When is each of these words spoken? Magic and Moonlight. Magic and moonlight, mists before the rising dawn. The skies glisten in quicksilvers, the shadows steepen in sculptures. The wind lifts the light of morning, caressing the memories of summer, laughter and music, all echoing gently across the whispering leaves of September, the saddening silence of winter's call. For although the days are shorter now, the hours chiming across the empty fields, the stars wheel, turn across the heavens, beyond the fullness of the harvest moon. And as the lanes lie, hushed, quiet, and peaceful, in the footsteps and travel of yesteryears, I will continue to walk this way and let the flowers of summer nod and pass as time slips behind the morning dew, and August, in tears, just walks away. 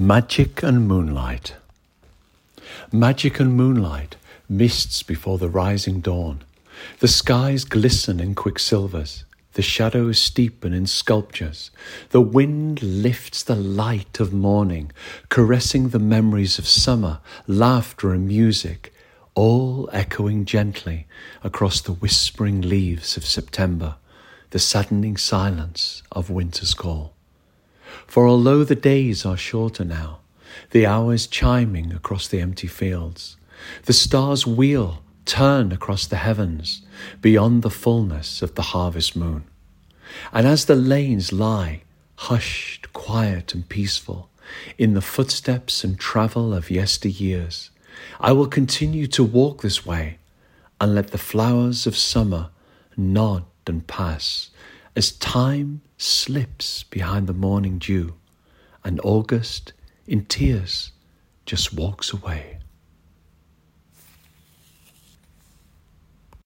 Magic 0.00 0.62
and 0.62 0.86
Moonlight. 0.86 1.56
Magic 2.92 3.40
and 3.40 3.54
moonlight, 3.54 4.14
mists 4.48 5.02
before 5.02 5.38
the 5.38 5.48
rising 5.48 6.00
dawn. 6.00 6.44
The 7.00 7.08
skies 7.08 7.64
glisten 7.64 8.20
in 8.20 8.36
quicksilvers, 8.36 9.24
the 9.54 9.62
shadows 9.62 10.20
steepen 10.20 10.72
in 10.72 10.86
sculptures. 10.86 11.72
The 12.10 12.20
wind 12.20 12.80
lifts 12.80 13.42
the 13.42 13.56
light 13.56 14.20
of 14.20 14.32
morning, 14.32 14.92
caressing 15.30 15.88
the 15.88 15.98
memories 15.98 16.60
of 16.60 16.68
summer, 16.68 17.18
laughter 17.48 18.12
and 18.12 18.28
music, 18.28 18.94
all 19.34 19.90
echoing 19.92 20.44
gently 20.44 21.08
across 21.42 21.80
the 21.80 21.94
whispering 21.94 22.60
leaves 22.60 23.16
of 23.16 23.26
September, 23.26 23.96
the 24.50 24.60
saddening 24.60 25.16
silence 25.16 26.04
of 26.12 26.30
winter's 26.30 26.72
call. 26.72 27.14
For 28.06 28.26
although 28.26 28.64
the 28.64 28.74
days 28.74 29.24
are 29.26 29.36
shorter 29.36 29.84
now, 29.84 30.20
the 30.70 30.86
hours 30.86 31.26
chiming 31.26 31.92
across 31.92 32.28
the 32.28 32.40
empty 32.40 32.66
fields, 32.66 33.36
the 33.84 33.92
stars 33.92 34.46
wheel, 34.46 35.02
turn 35.24 35.72
across 35.72 36.06
the 36.06 36.16
heavens, 36.16 36.82
beyond 37.20 37.62
the 37.62 37.70
fullness 37.70 38.42
of 38.42 38.54
the 38.54 38.62
harvest 38.62 39.14
moon. 39.14 39.44
And 40.32 40.46
as 40.46 40.64
the 40.64 40.76
lanes 40.76 41.32
lie, 41.32 41.82
hushed, 42.16 42.92
quiet, 42.92 43.54
and 43.54 43.68
peaceful, 43.68 44.30
in 44.78 44.94
the 44.94 45.02
footsteps 45.02 45.84
and 45.84 45.98
travel 45.98 46.54
of 46.54 46.68
yesteryears, 46.68 47.70
I 48.18 48.32
will 48.32 48.46
continue 48.46 49.06
to 49.08 49.24
walk 49.24 49.60
this 49.60 49.84
way 49.84 50.18
and 50.80 50.94
let 50.94 51.08
the 51.08 51.18
flowers 51.18 51.86
of 51.86 51.96
summer 51.96 52.50
nod 52.96 53.44
and 53.66 53.86
pass 53.86 54.50
as 54.96 55.12
time 55.12 55.80
slips 55.96 56.82
behind 56.84 57.26
the 57.26 57.34
morning 57.34 57.78
dew, 57.78 58.14
and 58.84 59.00
August, 59.02 59.72
in 60.06 60.24
tears, 60.24 60.92
just 61.46 61.74
walks 61.74 62.12
away. 62.12 62.57